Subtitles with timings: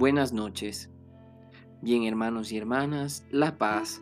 [0.00, 0.88] Buenas noches.
[1.82, 4.00] Bien hermanos y hermanas, la paz.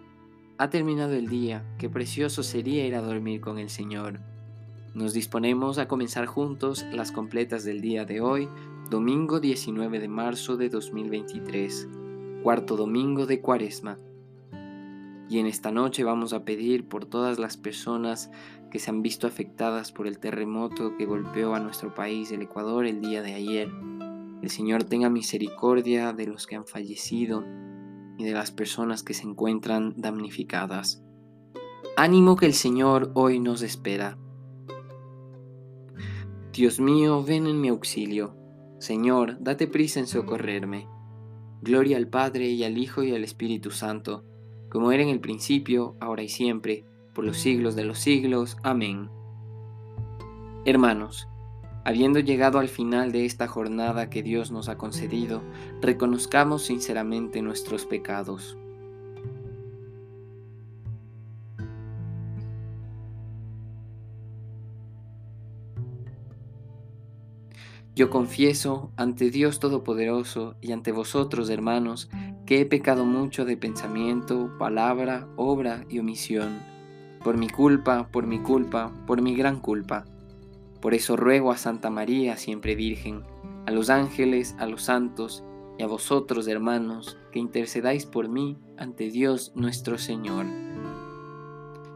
[0.56, 4.20] Ha terminado el día, qué precioso sería ir a dormir con el Señor.
[4.94, 8.48] Nos disponemos a comenzar juntos las completas del día de hoy,
[8.88, 11.88] domingo 19 de marzo de 2023,
[12.44, 13.98] cuarto domingo de Cuaresma.
[15.28, 18.30] Y en esta noche vamos a pedir por todas las personas
[18.70, 22.86] que se han visto afectadas por el terremoto que golpeó a nuestro país, el Ecuador,
[22.86, 23.68] el día de ayer.
[24.42, 27.44] El Señor tenga misericordia de los que han fallecido
[28.16, 31.02] y de las personas que se encuentran damnificadas.
[31.96, 34.18] Ánimo que el Señor hoy nos espera.
[36.52, 38.36] Dios mío, ven en mi auxilio.
[38.78, 40.88] Señor, date prisa en socorrerme.
[41.62, 44.24] Gloria al Padre y al Hijo y al Espíritu Santo
[44.68, 48.58] como era en el principio, ahora y siempre, por los siglos de los siglos.
[48.62, 49.10] Amén.
[50.64, 51.28] Hermanos,
[51.84, 55.42] habiendo llegado al final de esta jornada que Dios nos ha concedido,
[55.80, 58.56] reconozcamos sinceramente nuestros pecados.
[67.98, 72.08] Yo confieso ante Dios Todopoderoso y ante vosotros, hermanos,
[72.46, 76.60] que he pecado mucho de pensamiento, palabra, obra y omisión,
[77.24, 80.04] por mi culpa, por mi culpa, por mi gran culpa.
[80.80, 83.24] Por eso ruego a Santa María, siempre Virgen,
[83.66, 85.44] a los ángeles, a los santos
[85.78, 90.46] y a vosotros, hermanos, que intercedáis por mí ante Dios nuestro Señor.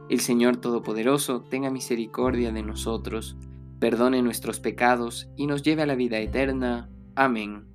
[0.08, 3.36] El Señor Todopoderoso tenga misericordia de nosotros,
[3.78, 6.90] perdone nuestros pecados y nos lleve a la vida eterna.
[7.14, 7.72] Amén.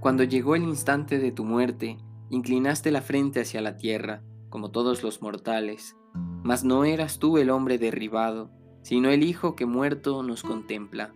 [0.00, 1.98] Cuando llegó el instante de tu muerte,
[2.30, 7.50] inclinaste la frente hacia la tierra, como todos los mortales, mas no eras tú el
[7.50, 8.50] hombre derribado,
[8.82, 11.12] sino el Hijo que muerto nos contempla.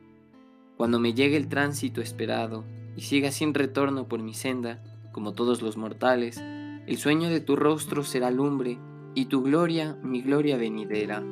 [0.77, 2.65] Cuando me llegue el tránsito esperado
[2.97, 4.83] y siga sin retorno por mi senda,
[5.13, 6.41] como todos los mortales,
[6.87, 8.79] el sueño de tu rostro será lumbre
[9.15, 11.23] y tu gloria mi gloria venidera.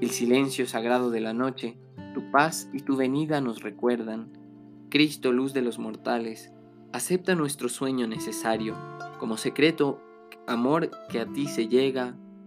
[0.00, 1.76] El silencio sagrado de la noche,
[2.14, 4.32] tu paz y tu venida nos recuerdan.
[4.90, 6.52] Cristo, luz de los mortales,
[6.92, 8.76] acepta nuestro sueño necesario
[9.18, 10.00] como secreto
[10.46, 12.16] amor que a ti se llega.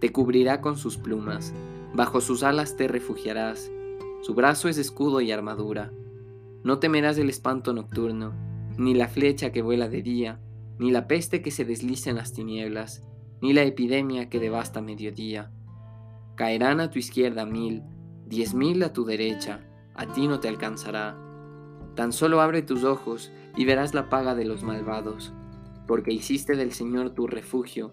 [0.00, 1.52] te cubrirá con sus plumas,
[1.94, 3.70] bajo sus alas te refugiarás,
[4.22, 5.92] su brazo es escudo y armadura.
[6.64, 8.32] No temerás el espanto nocturno,
[8.76, 10.40] ni la flecha que vuela de día,
[10.78, 13.02] ni la peste que se desliza en las tinieblas,
[13.40, 15.52] ni la epidemia que devasta mediodía
[16.38, 17.82] Caerán a tu izquierda mil,
[18.24, 19.58] diez mil a tu derecha,
[19.96, 21.18] a ti no te alcanzará.
[21.96, 25.32] Tan solo abre tus ojos y verás la paga de los malvados,
[25.88, 27.92] porque hiciste del Señor tu refugio,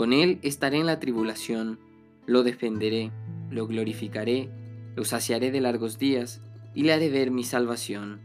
[0.00, 1.78] Con él estaré en la tribulación,
[2.24, 3.12] lo defenderé,
[3.50, 4.48] lo glorificaré,
[4.96, 6.40] lo saciaré de largos días
[6.74, 8.22] y le haré ver mi salvación.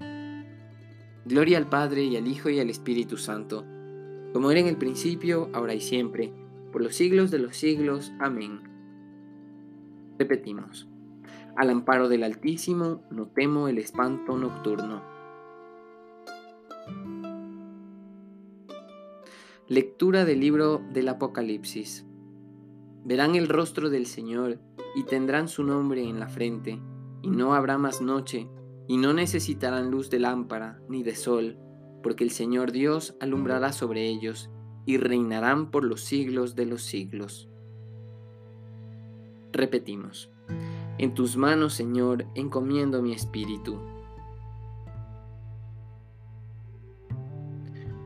[1.25, 3.65] Gloria al Padre y al Hijo y al Espíritu Santo,
[4.31, 6.31] como era en el principio, ahora y siempre,
[6.71, 8.13] por los siglos de los siglos.
[8.21, 8.61] Amén.
[10.17, 10.87] Repetimos.
[11.57, 15.03] Al amparo del Altísimo no temo el espanto nocturno.
[19.67, 22.05] Lectura del libro del Apocalipsis.
[23.03, 24.59] Verán el rostro del Señor
[24.95, 26.79] y tendrán su nombre en la frente,
[27.23, 28.47] y no habrá más noche,
[28.87, 31.57] y no necesitarán luz de lámpara ni de sol,
[32.03, 34.51] porque el Señor Dios alumbrará sobre ellos
[34.85, 37.49] y reinarán por los siglos de los siglos.
[39.51, 40.29] Repetimos,
[40.99, 43.79] en tus manos, Señor, encomiendo mi espíritu.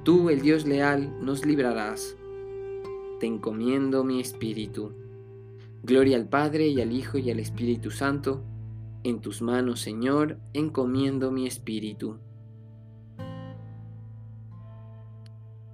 [0.04, 2.16] Tú, el Dios leal, nos librarás.
[3.20, 4.94] Te encomiendo mi espíritu.
[5.84, 8.44] Gloria al Padre y al Hijo y al Espíritu Santo.
[9.04, 12.18] En tus manos, Señor, encomiendo mi espíritu.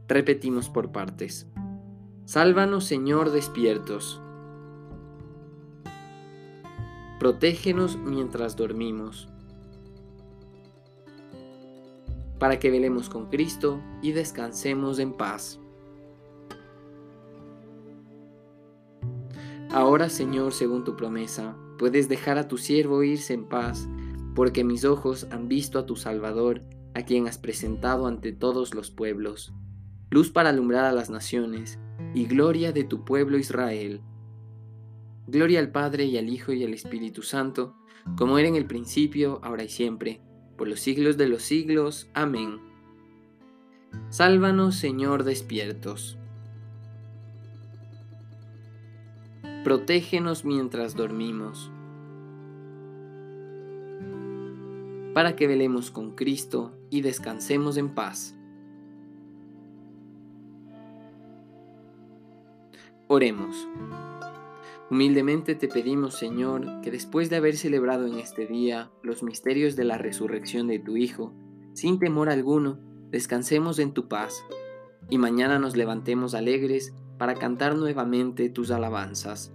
[0.08, 1.48] Repetimos por partes.
[2.26, 4.22] Sálvanos, Señor, despiertos.
[7.20, 9.30] Protégenos mientras dormimos,
[12.40, 15.60] para que velemos con Cristo y descansemos en paz.
[19.70, 23.90] Ahora, Señor, según tu promesa, puedes dejar a tu siervo irse en paz,
[24.34, 26.62] porque mis ojos han visto a tu Salvador,
[26.94, 29.54] a quien has presentado ante todos los pueblos,
[30.10, 31.80] luz para alumbrar a las naciones,
[32.14, 34.02] y gloria de tu pueblo Israel.
[35.28, 37.76] Gloria al Padre y al Hijo y al Espíritu Santo,
[38.16, 40.22] como era en el principio, ahora y siempre,
[40.58, 42.10] por los siglos de los siglos.
[42.14, 42.60] Amén.
[44.10, 46.18] Sálvanos, Señor, despiertos.
[49.64, 51.72] Protégenos mientras dormimos,
[55.14, 58.36] para que velemos con Cristo y descansemos en paz.
[63.08, 63.68] Oremos.
[64.92, 69.84] Humildemente te pedimos, Señor, que después de haber celebrado en este día los misterios de
[69.84, 71.34] la resurrección de tu Hijo,
[71.74, 72.80] sin temor alguno,
[73.10, 74.44] descansemos en tu paz,
[75.10, 79.54] y mañana nos levantemos alegres para cantar nuevamente tus alabanzas.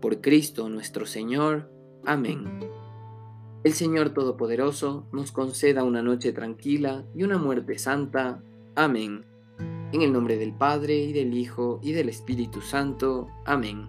[0.00, 1.70] Por Cristo nuestro Señor.
[2.04, 2.60] Amén.
[3.64, 8.42] El Señor Todopoderoso nos conceda una noche tranquila y una muerte santa.
[8.74, 9.24] Amén.
[9.92, 13.28] En el nombre del Padre, y del Hijo, y del Espíritu Santo.
[13.44, 13.88] Amén.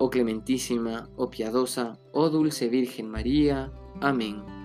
[0.00, 3.70] oh clementísima, oh piadosa, oh dulce Virgen María.
[4.00, 4.59] Amén.